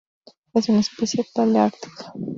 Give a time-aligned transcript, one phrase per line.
[0.55, 2.11] Es una especie paleártica.